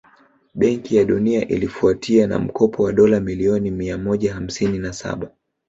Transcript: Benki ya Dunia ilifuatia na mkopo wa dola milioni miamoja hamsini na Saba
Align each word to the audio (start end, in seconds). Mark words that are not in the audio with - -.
Benki 0.55 0.95
ya 0.95 1.05
Dunia 1.05 1.47
ilifuatia 1.47 2.27
na 2.27 2.39
mkopo 2.39 2.83
wa 2.83 2.93
dola 2.93 3.19
milioni 3.19 3.71
miamoja 3.71 4.33
hamsini 4.33 4.79
na 4.79 4.93
Saba 4.93 5.29